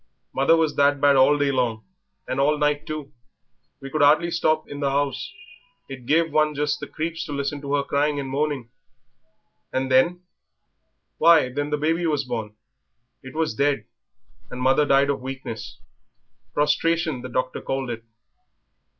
[0.33, 1.83] Mother was that bad all the day long
[2.27, 3.13] and all night too
[3.79, 5.31] we could 'ardly stop in the 'ouse;
[5.87, 8.71] it gave one just the creeps to listen to her crying and moaning."
[9.71, 10.23] "And then?"
[11.19, 12.55] "Why, then the baby was born.
[13.21, 13.85] It was dead,
[14.49, 15.79] and mother died of weakness;
[16.51, 18.03] prostration the doctor called it."